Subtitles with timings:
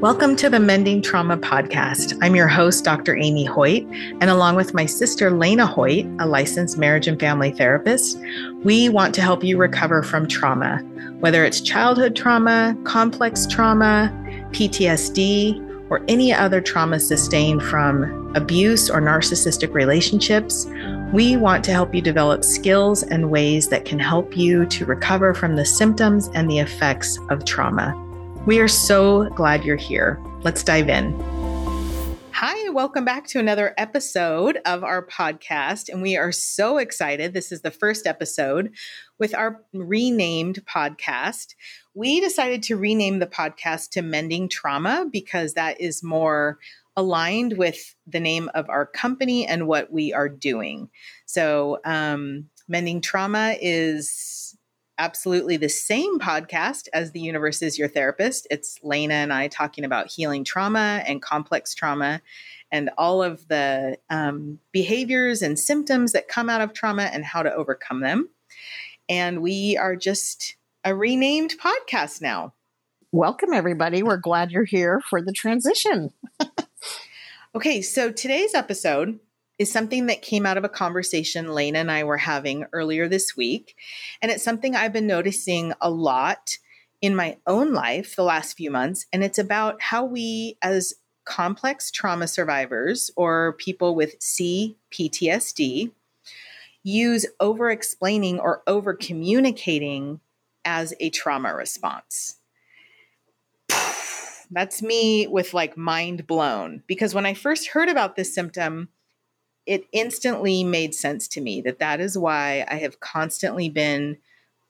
[0.00, 2.16] Welcome to the Mending Trauma Podcast.
[2.22, 3.16] I'm your host, Dr.
[3.16, 3.84] Amy Hoyt,
[4.20, 8.16] and along with my sister, Leina Hoyt, a licensed marriage and family therapist,
[8.62, 10.78] we want to help you recover from trauma,
[11.18, 14.12] whether it's childhood trauma, complex trauma,
[14.52, 20.68] PTSD, or any other trauma sustained from abuse or narcissistic relationships.
[21.12, 25.34] We want to help you develop skills and ways that can help you to recover
[25.34, 28.00] from the symptoms and the effects of trauma.
[28.48, 30.18] We are so glad you're here.
[30.40, 31.12] Let's dive in.
[32.32, 35.90] Hi, welcome back to another episode of our podcast.
[35.90, 37.34] And we are so excited.
[37.34, 38.72] This is the first episode
[39.18, 41.56] with our renamed podcast.
[41.92, 46.58] We decided to rename the podcast to Mending Trauma because that is more
[46.96, 50.88] aligned with the name of our company and what we are doing.
[51.26, 54.47] So, um, Mending Trauma is
[54.98, 58.48] absolutely the same podcast as The Universe is Your Therapist.
[58.50, 62.20] It's Leina and I talking about healing trauma and complex trauma
[62.72, 67.42] and all of the um, behaviors and symptoms that come out of trauma and how
[67.42, 68.28] to overcome them.
[69.08, 72.54] And we are just a renamed podcast now.
[73.12, 74.02] Welcome, everybody.
[74.02, 76.10] We're glad you're here for the transition.
[77.54, 79.18] okay, so today's episode
[79.58, 83.36] is something that came out of a conversation Leina and I were having earlier this
[83.36, 83.76] week.
[84.22, 86.58] And it's something I've been noticing a lot
[87.00, 89.06] in my own life the last few months.
[89.12, 95.90] And it's about how we, as complex trauma survivors or people with CPTSD,
[96.82, 100.20] use over explaining or over communicating
[100.64, 102.36] as a trauma response.
[104.50, 108.88] That's me with like mind blown because when I first heard about this symptom,
[109.68, 114.16] it instantly made sense to me that that is why I have constantly been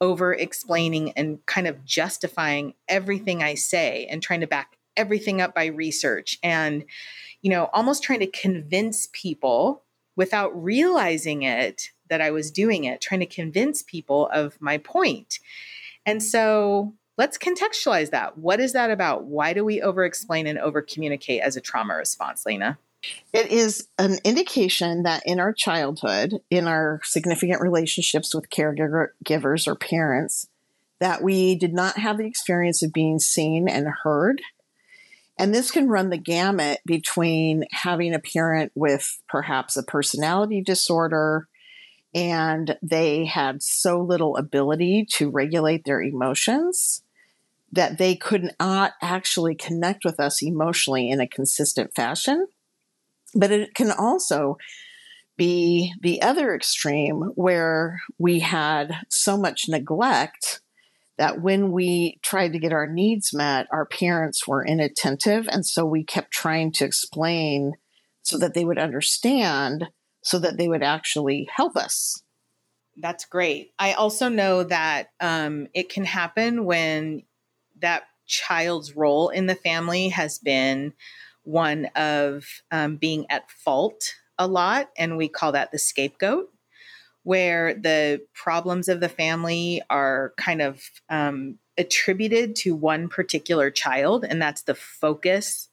[0.00, 5.55] over explaining and kind of justifying everything I say and trying to back everything up
[5.55, 6.84] by research and
[7.42, 9.84] you know almost trying to convince people
[10.16, 15.39] without realizing it that I was doing it trying to convince people of my point.
[16.06, 18.36] And so let's contextualize that.
[18.36, 19.24] What is that about?
[19.24, 22.78] Why do we over explain and over communicate as a trauma response, Leina?
[23.33, 29.75] It is an indication that in our childhood, in our significant relationships with caregivers or
[29.77, 30.48] parents,
[30.98, 34.42] that we did not have the experience of being seen and heard.
[35.39, 41.47] And this can run the gamut between having a parent with perhaps a personality disorder
[42.15, 47.03] and they had so little ability to regulate their emotions
[47.70, 52.47] that they could not actually connect with us emotionally in a consistent fashion
[53.34, 54.56] but it can also
[55.36, 60.61] be the other extreme where we had so much neglect
[61.16, 65.48] that when we tried to get our needs met, our parents were inattentive.
[65.50, 67.72] And so we kept trying to explain
[68.22, 69.88] so that they would understand,
[70.22, 72.22] so that they would actually help us.
[72.96, 73.72] That's great.
[73.78, 77.22] I also know that um, it can happen when
[77.80, 80.92] that child's role in the family has been
[81.48, 86.53] one of um, being at fault a lot, and we call that the scapegoat,
[87.23, 94.27] where the problems of the family are kind of um, attributed to one particular child,
[94.29, 95.70] and that's the focus.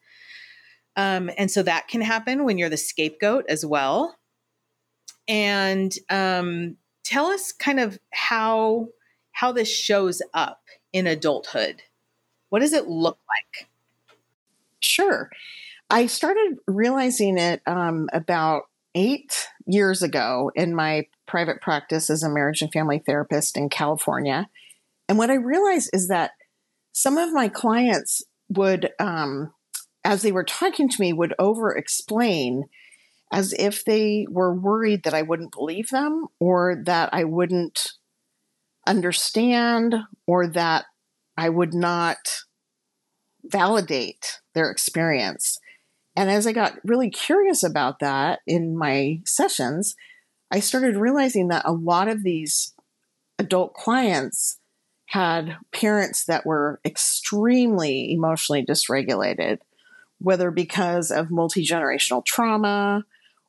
[0.95, 4.15] Um, and so that can happen when you're the scapegoat as well.
[5.27, 8.87] And um, tell us kind of how
[9.33, 10.61] how this shows up
[10.93, 11.81] in adulthood.
[12.47, 13.67] What does it look like?
[14.85, 15.29] Sure.
[15.89, 18.63] I started realizing it um, about
[18.93, 24.47] eight years ago in my private practice as a marriage and family therapist in California.
[25.09, 26.31] And what I realized is that
[26.91, 29.53] some of my clients would, um,
[30.03, 32.65] as they were talking to me, would over explain
[33.33, 37.91] as if they were worried that I wouldn't believe them or that I wouldn't
[38.87, 39.95] understand
[40.27, 40.85] or that
[41.37, 42.17] I would not
[43.49, 45.59] validate their experience.
[46.15, 49.95] And as I got really curious about that in my sessions,
[50.51, 52.73] I started realizing that a lot of these
[53.37, 54.59] adult clients
[55.07, 59.59] had parents that were extremely emotionally dysregulated,
[60.19, 63.05] whether because of multi generational trauma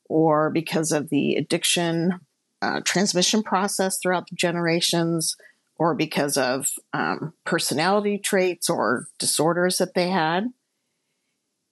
[0.09, 2.21] or because of the addiction
[2.63, 5.37] uh, transmission process throughout the generations,
[5.79, 10.49] or because of um, personality traits or disorders that they had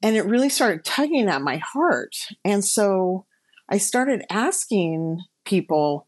[0.05, 2.15] and it really started tugging at my heart.
[2.45, 3.25] And so
[3.71, 6.07] I started asking people,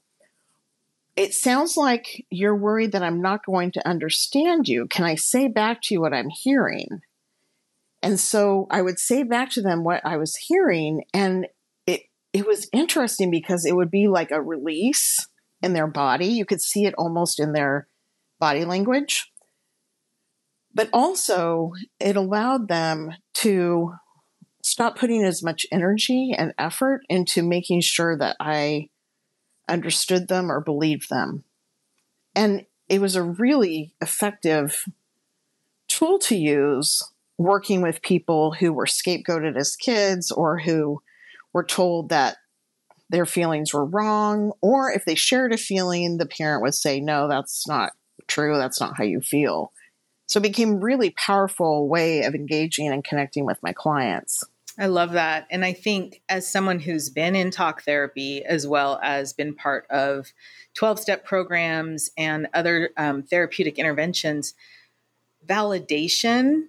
[1.16, 4.86] it sounds like you're worried that I'm not going to understand you.
[4.86, 7.00] Can I say back to you what I'm hearing?
[8.02, 11.04] And so I would say back to them what I was hearing.
[11.14, 11.46] And
[11.86, 12.02] it,
[12.34, 15.26] it was interesting because it would be like a release
[15.62, 16.26] in their body.
[16.26, 17.88] You could see it almost in their
[18.38, 19.30] body language.
[20.74, 23.94] But also, it allowed them to
[24.62, 28.88] stop putting as much energy and effort into making sure that I
[29.68, 31.44] understood them or believed them.
[32.34, 34.84] And it was a really effective
[35.88, 37.02] tool to use
[37.38, 41.00] working with people who were scapegoated as kids or who
[41.52, 42.36] were told that
[43.08, 44.52] their feelings were wrong.
[44.60, 47.92] Or if they shared a feeling, the parent would say, No, that's not
[48.26, 48.56] true.
[48.56, 49.72] That's not how you feel.
[50.26, 54.42] So it became really powerful way of engaging and connecting with my clients.
[54.78, 55.46] I love that.
[55.50, 59.86] And I think as someone who's been in talk therapy as well as been part
[59.88, 60.32] of
[60.74, 64.54] 12 step programs and other um, therapeutic interventions,
[65.46, 66.64] validation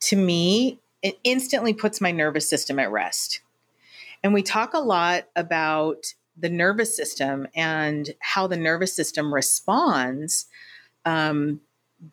[0.00, 3.41] to me, it instantly puts my nervous system at rest.
[4.22, 10.46] And we talk a lot about the nervous system and how the nervous system responds
[11.04, 11.60] um,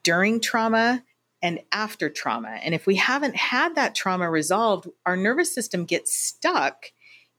[0.04, 1.04] during trauma
[1.42, 2.60] and after trauma.
[2.64, 6.92] And if we haven't had that trauma resolved, our nervous system gets stuck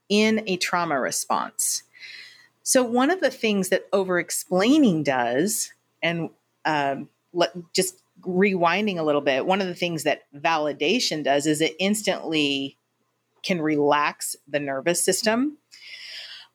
[0.09, 1.83] in a trauma response.
[2.63, 5.71] So, one of the things that over explaining does,
[6.01, 6.29] and
[6.65, 11.61] um, let, just rewinding a little bit, one of the things that validation does is
[11.61, 12.77] it instantly
[13.43, 15.57] can relax the nervous system.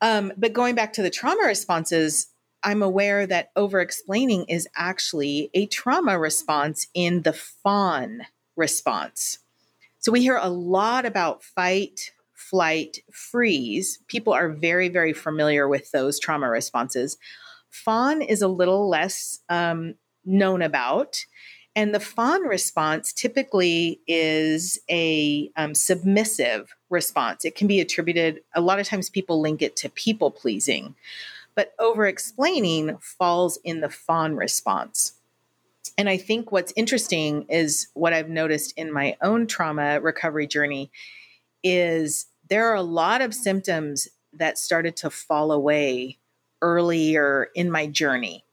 [0.01, 2.29] Um, but going back to the trauma responses,
[2.63, 8.23] I'm aware that over explaining is actually a trauma response in the fawn
[8.57, 9.39] response.
[9.99, 13.99] So we hear a lot about fight, flight, freeze.
[14.07, 17.17] People are very, very familiar with those trauma responses.
[17.71, 19.95] Fawn is a little less um,
[20.25, 21.25] known about.
[21.75, 27.45] And the fawn response typically is a um, submissive response.
[27.45, 30.95] It can be attributed, a lot of times people link it to people pleasing,
[31.55, 35.13] but over explaining falls in the fawn response.
[35.99, 40.91] And I think what's interesting is what I've noticed in my own trauma recovery journey
[41.63, 46.19] is there are a lot of symptoms that started to fall away
[46.63, 48.46] earlier in my journey.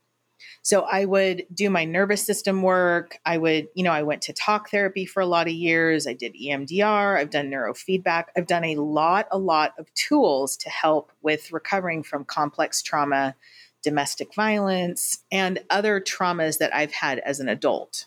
[0.63, 3.19] So I would do my nervous system work.
[3.25, 6.07] I would, you know, I went to talk therapy for a lot of years.
[6.07, 7.17] I did EMDR.
[7.17, 8.25] I've done neurofeedback.
[8.35, 13.35] I've done a lot, a lot of tools to help with recovering from complex trauma,
[13.83, 18.05] domestic violence, and other traumas that I've had as an adult.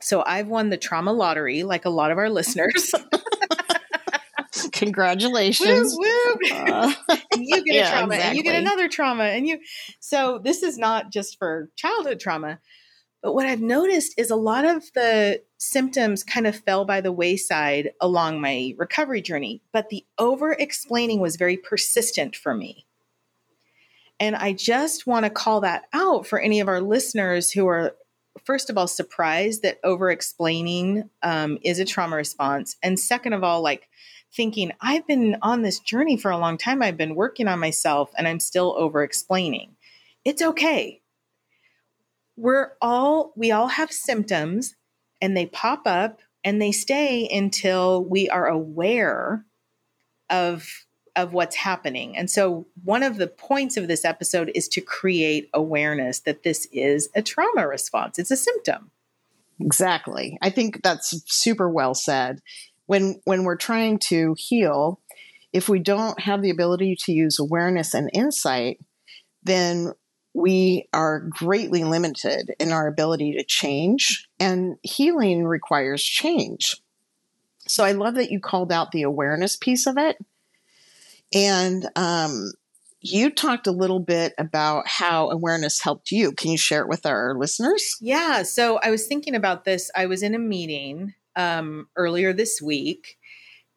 [0.00, 2.94] So I've won the trauma lottery, like a lot of our listeners.
[4.76, 5.96] Congratulations.
[5.98, 6.50] Woo, woo.
[6.50, 6.92] Uh,
[7.36, 8.28] you get yeah, a trauma exactly.
[8.28, 9.58] and you get another trauma and you
[10.00, 12.58] so this is not just for childhood trauma.
[13.22, 17.10] But what I've noticed is a lot of the symptoms kind of fell by the
[17.10, 22.86] wayside along my recovery journey, but the over explaining was very persistent for me.
[24.20, 27.96] And I just want to call that out for any of our listeners who are,
[28.44, 32.76] first of all, surprised that over explaining um, is a trauma response.
[32.82, 33.88] And second of all, like
[34.36, 36.82] thinking, I've been on this journey for a long time.
[36.82, 39.76] I've been working on myself and I'm still over explaining.
[40.24, 41.00] It's okay.
[42.36, 44.76] We're all, we all have symptoms
[45.22, 49.44] and they pop up and they stay until we are aware
[50.30, 52.14] of of what's happening.
[52.14, 56.68] And so one of the points of this episode is to create awareness that this
[56.72, 58.18] is a trauma response.
[58.18, 58.90] It's a symptom.
[59.58, 60.36] Exactly.
[60.42, 62.42] I think that's super well said
[62.86, 65.00] when when we're trying to heal
[65.52, 68.78] if we don't have the ability to use awareness and insight
[69.42, 69.92] then
[70.34, 76.76] we are greatly limited in our ability to change and healing requires change
[77.66, 80.16] so i love that you called out the awareness piece of it
[81.34, 82.52] and um,
[83.00, 86.32] you talked a little bit about how awareness helped you.
[86.32, 87.96] Can you share it with our listeners?
[88.00, 88.42] Yeah.
[88.42, 89.90] So I was thinking about this.
[89.94, 93.18] I was in a meeting um, earlier this week.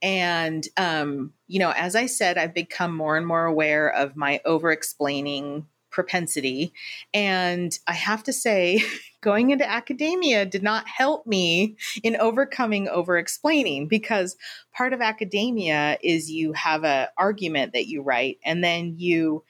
[0.01, 4.41] And, um, you know, as I said, I've become more and more aware of my
[4.45, 6.73] over explaining propensity.
[7.13, 8.81] And I have to say,
[9.21, 14.37] going into academia did not help me in overcoming over explaining because
[14.73, 19.43] part of academia is you have an argument that you write and then you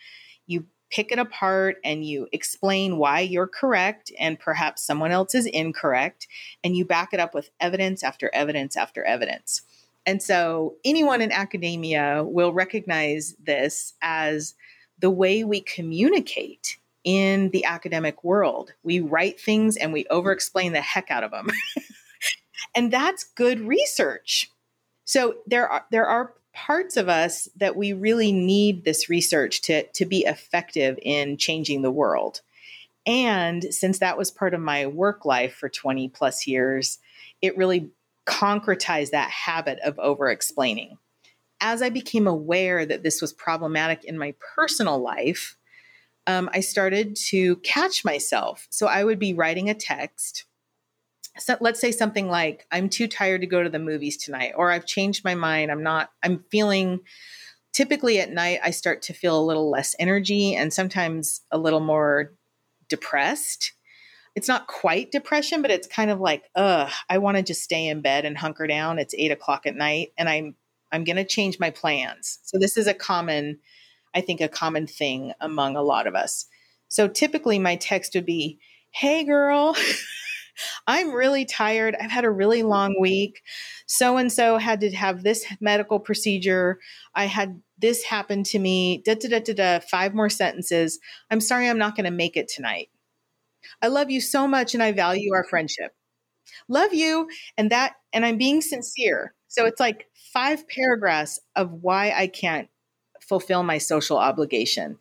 [0.48, 5.46] you pick it apart and you explain why you're correct and perhaps someone else is
[5.46, 6.28] incorrect,
[6.64, 9.62] and you back it up with evidence after evidence after evidence.
[10.06, 14.56] And so, anyone in academia will recognize this as
[14.98, 18.74] the way we communicate in the academic world.
[18.84, 21.50] We write things and we over explain the heck out of them.
[22.76, 24.52] And that's good research.
[25.06, 26.34] So there are there are
[26.66, 31.82] parts of us that we really need this research to to be effective in changing
[31.82, 32.42] the world.
[33.06, 37.00] And since that was part of my work life for 20 plus years,
[37.42, 37.90] it really
[38.26, 40.98] concretized that habit of over explaining.
[41.62, 45.58] As I became aware that this was problematic in my personal life,
[46.28, 48.68] um, I started to catch myself.
[48.70, 50.46] So I would be writing a text.
[51.40, 54.72] So let's say something like, I'm too tired to go to the movies tonight, or
[54.72, 55.72] I've changed my mind.
[55.72, 57.00] I'm not, I'm feeling,
[57.72, 61.80] typically at night, I start to feel a little less energy and sometimes a little
[61.80, 62.34] more
[62.90, 63.74] depressed.
[64.36, 67.88] It's not quite depression, but it's kind of like, ugh, I want to just stay
[67.88, 69.00] in bed and hunker down.
[69.00, 70.56] It's eight o'clock at night, and I'm
[70.92, 72.40] I'm going to change my plans.
[72.44, 73.60] So this is a common,
[74.16, 76.48] I think, a common thing among a lot of us.
[76.88, 78.60] So typically, my text would be,
[78.92, 79.76] "Hey, girl."
[80.88, 81.96] I'm really tired.
[82.00, 83.42] I've had a really long week.
[83.86, 86.80] So and so had to have this medical procedure.
[87.16, 89.02] I had this happen to me.
[89.06, 89.80] Da, da, da, da, da.
[89.80, 91.00] Five more sentences.
[91.30, 92.90] I'm sorry I'm not going to make it tonight.
[93.82, 95.94] I love you so much and I value our friendship.
[96.68, 97.30] Love you.
[97.58, 99.34] And that, and I'm being sincere.
[99.48, 102.70] So it's like five paragraphs of why I can't
[103.22, 104.98] fulfill my social obligation.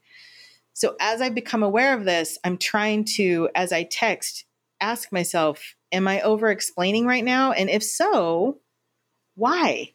[0.73, 4.45] So as I become aware of this, I'm trying to, as I text,
[4.81, 7.53] ask myself, am I over explaining right now?
[7.53, 8.59] And if so,
[9.35, 9.93] why?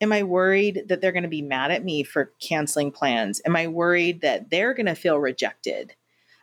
[0.00, 3.40] Am I worried that they're going to be mad at me for canceling plans?
[3.46, 5.94] Am I worried that they're going to feel rejected?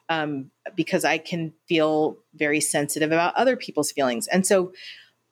[0.08, 4.28] Um, because I can feel very sensitive about other people's feelings.
[4.28, 4.72] And so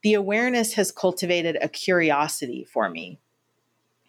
[0.04, 3.20] the awareness has cultivated a curiosity for me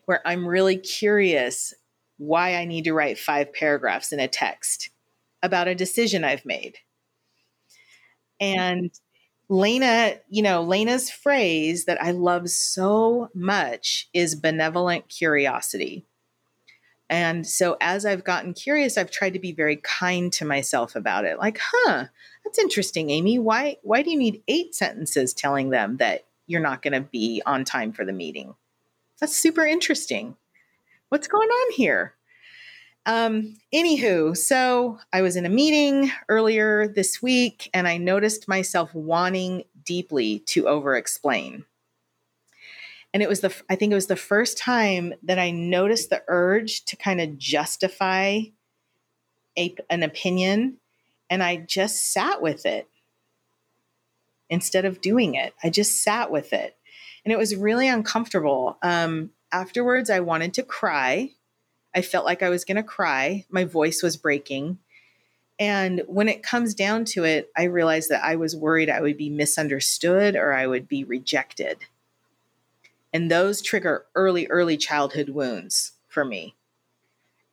[0.04, 1.74] where I'm really curious
[2.18, 4.90] why I need to write five paragraphs in a text
[5.42, 6.78] about a decision I've made.
[8.40, 8.90] And
[9.50, 16.04] Leina, you know, Leina's phrase that I love so much is benevolent curiosity.
[17.10, 21.24] And so as I've gotten curious, I've tried to be very kind to myself about
[21.24, 21.38] it.
[21.38, 22.04] Like, huh,
[22.44, 23.38] that's interesting, Amy.
[23.38, 27.42] Why why do you need eight sentences telling them that you're not going to be
[27.46, 28.54] on time for the meeting?
[29.20, 30.36] That's super interesting.
[31.08, 32.14] What's going on here?
[33.08, 38.94] Um, anywho, so I was in a meeting earlier this week and I noticed myself
[38.94, 41.64] wanting deeply to over explain.
[43.14, 46.22] And it was the, I think it was the first time that I noticed the
[46.28, 48.40] urge to kind of justify
[49.58, 50.76] a, an opinion.
[51.30, 52.88] And I just sat with it
[54.50, 55.54] instead of doing it.
[55.64, 56.76] I just sat with it.
[57.24, 58.76] And it was really uncomfortable.
[58.82, 61.30] Um, afterwards, I wanted to cry
[61.94, 63.44] I felt like I was going to cry.
[63.50, 64.78] My voice was breaking.
[65.58, 69.16] And when it comes down to it, I realized that I was worried I would
[69.16, 71.78] be misunderstood or I would be rejected.
[73.12, 76.54] And those trigger early, early childhood wounds for me.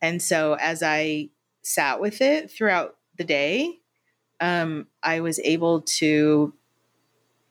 [0.01, 1.29] And so as I
[1.63, 3.79] sat with it throughout the day,
[4.39, 6.53] um, I was able to,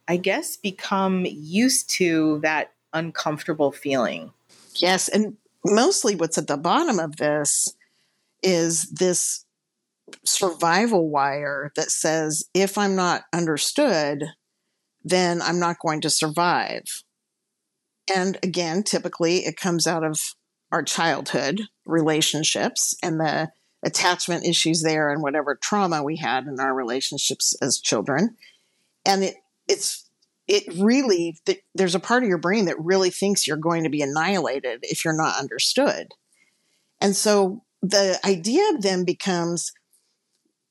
[0.06, 4.32] I guess, become used to that uncomfortable feeling.
[4.76, 5.08] Yes.
[5.08, 7.68] And mostly what's at the bottom of this
[8.42, 9.44] is this
[10.24, 14.24] survival wire that says if I'm not understood,
[15.02, 16.84] then I'm not going to survive.
[18.14, 20.20] And again, typically it comes out of
[20.70, 23.50] our childhood relationships and the
[23.82, 28.36] attachment issues there and whatever trauma we had in our relationships as children.
[29.06, 29.36] And it
[29.68, 30.10] it's
[30.46, 31.36] it really
[31.74, 35.04] there's a part of your brain that really thinks you're going to be annihilated if
[35.04, 36.08] you're not understood.
[37.00, 39.72] And so the idea then becomes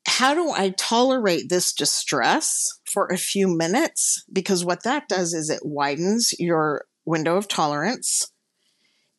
[0.06, 4.24] how do i tolerate this distress for a few minutes?
[4.32, 8.30] Because what that does is it widens your window of tolerance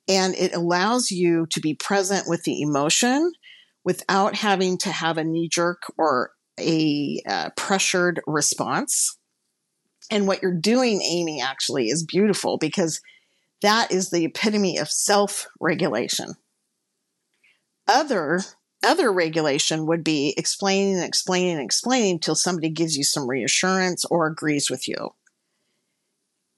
[0.07, 3.31] and it allows you to be present with the emotion
[3.83, 9.14] without having to have a knee jerk or a uh, pressured response
[10.11, 13.01] and what you're doing, Amy, actually is beautiful because
[13.61, 16.33] that is the epitome of self regulation.
[17.87, 18.41] Other
[18.85, 24.05] other regulation would be explaining and explaining and explaining until somebody gives you some reassurance
[24.05, 25.15] or agrees with you.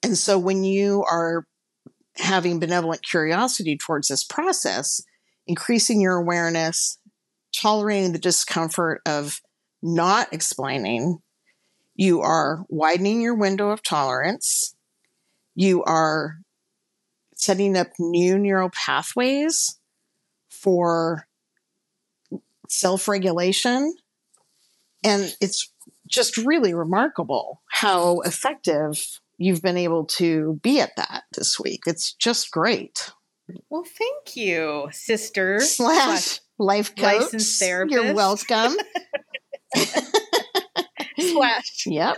[0.03, 1.47] And so when you are
[2.17, 5.01] having benevolent curiosity towards this process,
[5.45, 6.97] increasing your awareness,
[7.55, 9.41] tolerating the discomfort of
[9.81, 11.19] not explaining,
[11.97, 14.75] you are widening your window of tolerance.
[15.55, 16.37] You are
[17.35, 19.79] setting up new neural pathways
[20.49, 21.27] for
[22.69, 23.95] self regulation.
[25.03, 25.71] And it's
[26.07, 31.81] just really remarkable how effective you've been able to be at that this week.
[31.87, 33.11] It's just great.
[33.69, 37.21] Well, thank you, sister slash, slash life coach.
[37.21, 38.03] Licensed therapist.
[38.03, 38.75] You're welcome.
[41.19, 41.85] slash.
[41.85, 42.17] Yep.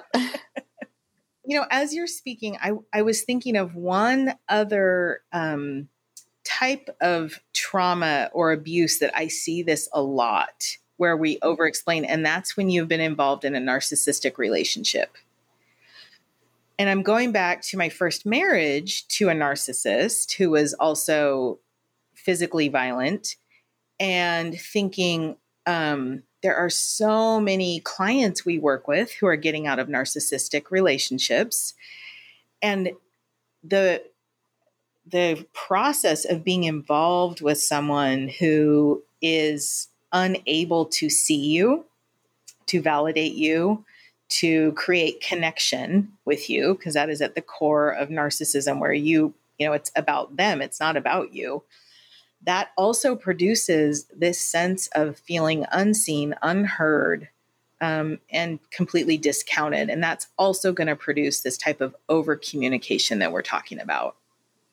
[1.46, 5.90] You know, as you're speaking, I, I was thinking of one other um,
[6.44, 12.06] type of trauma or abuse that I see this a lot where we over explain,
[12.06, 15.18] and that's when you've been involved in a narcissistic relationship.
[16.78, 21.60] And I'm going back to my first marriage to a narcissist who was also
[22.16, 23.38] physically violent
[24.00, 29.80] and thinking, um, there are so many clients we work with who are getting out
[29.80, 31.74] of narcissistic relationships.
[32.62, 32.92] And
[33.64, 34.04] the
[35.06, 41.86] the process of being involved with someone who is unable to see you
[42.68, 43.84] to validate you
[44.30, 49.34] to create connection with you because that is at the core of narcissism where you
[49.58, 51.64] you know it's about them it's not about you
[52.44, 57.30] that also produces this sense of feeling unseen, unheard,
[57.82, 59.90] um, and completely discounted.
[59.90, 64.16] And that's also going to produce this type of over communication that we're talking about.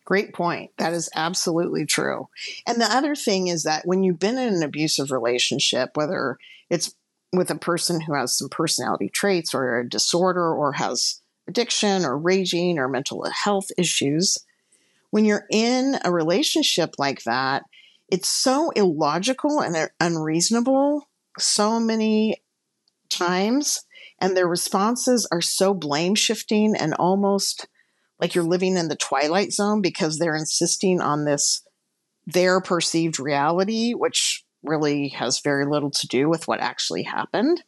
[0.05, 0.71] Great point.
[0.79, 2.29] That is absolutely true.
[2.67, 6.39] And the other thing is that when you've been in an abusive relationship, whether
[6.71, 6.95] it's
[7.33, 12.17] with a person who has some personality traits or a disorder or has addiction or
[12.17, 14.39] raging or mental health issues,
[15.11, 17.63] when you're in a relationship like that,
[18.09, 21.09] it's so illogical and unreasonable
[21.39, 22.43] so many
[23.09, 23.83] times.
[24.21, 27.69] And their responses are so blame shifting and almost
[28.21, 31.63] like you're living in the twilight zone because they're insisting on this
[32.27, 37.63] their perceived reality, which really has very little to do with what actually happened.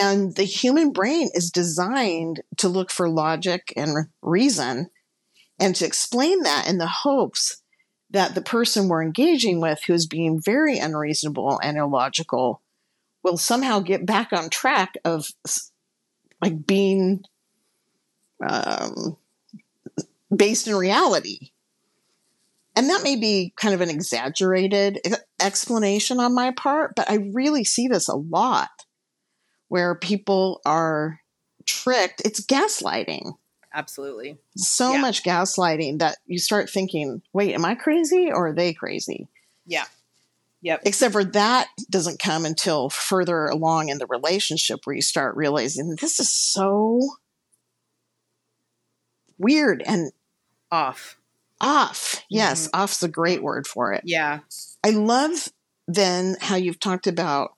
[0.00, 4.88] And the human brain is designed to look for logic and reason
[5.58, 7.62] and to explain that in the hopes
[8.10, 12.60] that the person we're engaging with, who is being very unreasonable and illogical,
[13.22, 15.28] will somehow get back on track of
[16.40, 17.24] like being
[18.46, 19.16] um,
[20.34, 21.50] based in reality.
[22.76, 25.00] And that may be kind of an exaggerated
[25.40, 28.70] explanation on my part, but I really see this a lot
[29.68, 31.20] where people are
[31.66, 32.22] tricked.
[32.24, 33.32] It's gaslighting
[33.74, 34.38] absolutely.
[34.56, 35.00] So yeah.
[35.00, 39.28] much gaslighting that you start thinking, wait, am I crazy or are they crazy?
[39.66, 39.84] Yeah.
[40.62, 40.82] Yep.
[40.86, 45.96] Except for that doesn't come until further along in the relationship where you start realizing
[46.00, 47.02] this is so
[49.36, 50.10] weird and
[50.70, 51.18] off.
[51.60, 52.24] Off.
[52.30, 52.80] Yes, mm-hmm.
[52.82, 54.02] off's a great word for it.
[54.04, 54.40] Yeah.
[54.82, 55.48] I love
[55.86, 57.52] then how you've talked about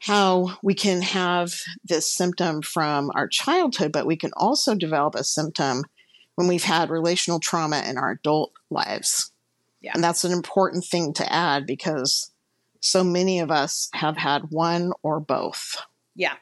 [0.00, 1.52] how we can have
[1.84, 5.84] this symptom from our childhood, but we can also develop a symptom
[6.34, 9.30] when we've had relational trauma in our adult lives.
[9.82, 9.92] Yeah.
[9.94, 12.30] And that's an important thing to add because
[12.80, 15.76] so many of us have had one or both.
[16.14, 16.36] Yeah,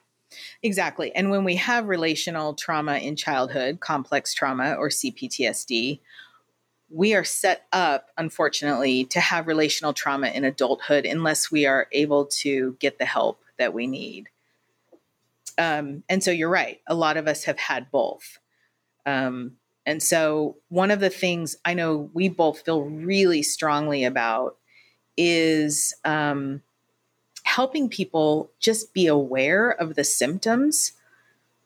[0.62, 1.12] exactly.
[1.14, 5.98] And when we have relational trauma in childhood, complex trauma or CPTSD,
[6.90, 12.26] we are set up, unfortunately, to have relational trauma in adulthood unless we are able
[12.26, 14.28] to get the help that we need.
[15.58, 16.80] Um, and so you're right.
[16.86, 18.38] A lot of us have had both.
[19.04, 24.56] Um, and so one of the things I know we both feel really strongly about
[25.16, 26.62] is um,
[27.42, 30.92] helping people just be aware of the symptoms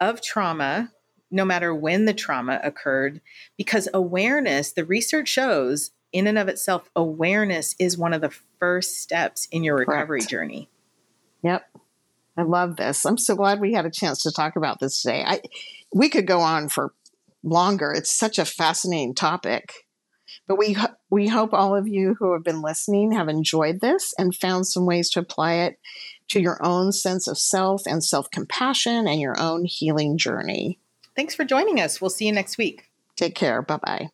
[0.00, 0.92] of trauma,
[1.30, 3.20] no matter when the trauma occurred,
[3.56, 9.00] because awareness, the research shows in and of itself, awareness is one of the first
[9.00, 10.30] steps in your recovery Correct.
[10.30, 10.70] journey.
[11.42, 11.66] Yep.
[12.36, 13.04] I love this.
[13.04, 15.22] I'm so glad we had a chance to talk about this today.
[15.26, 15.40] I
[15.94, 16.94] we could go on for
[17.42, 17.92] longer.
[17.92, 19.72] It's such a fascinating topic.
[20.48, 20.76] But we
[21.10, 24.86] we hope all of you who have been listening have enjoyed this and found some
[24.86, 25.78] ways to apply it
[26.28, 30.78] to your own sense of self and self-compassion and your own healing journey.
[31.14, 32.00] Thanks for joining us.
[32.00, 32.90] We'll see you next week.
[33.16, 33.60] Take care.
[33.60, 34.08] Bye-bye.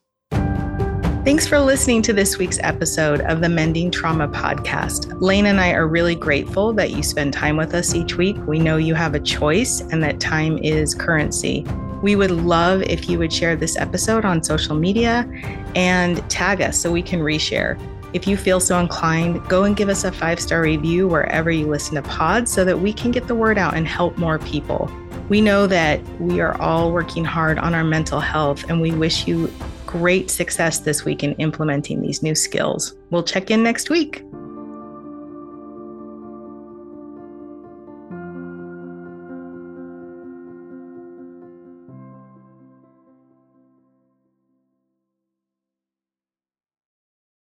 [1.25, 5.11] Thanks for listening to this week's episode of the Mending Trauma Podcast.
[5.19, 8.37] Leina and I are really grateful that you spend time with us each week.
[8.47, 11.65] We know you have a choice and that time is currency.
[12.01, 15.29] We would love if you would share this episode on social media
[15.75, 17.77] and tag us so we can reshare.
[18.13, 21.67] If you feel so inclined, go and give us a five star review wherever you
[21.67, 24.89] listen to pods so that we can get the word out and help more people.
[25.27, 29.27] We know that we are all working hard on our mental health, and we wish
[29.27, 29.53] you
[29.89, 32.93] great success this week in implementing these new skills.
[33.09, 34.23] We'll check in next week.